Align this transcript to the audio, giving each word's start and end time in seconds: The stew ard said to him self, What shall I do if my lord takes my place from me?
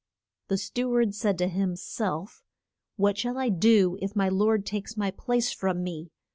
The 0.47 0.57
stew 0.57 0.91
ard 0.95 1.13
said 1.13 1.37
to 1.37 1.47
him 1.47 1.75
self, 1.75 2.43
What 2.95 3.19
shall 3.19 3.37
I 3.37 3.49
do 3.49 3.99
if 4.01 4.15
my 4.15 4.29
lord 4.29 4.65
takes 4.65 4.97
my 4.97 5.11
place 5.11 5.51
from 5.53 5.83
me? 5.83 6.09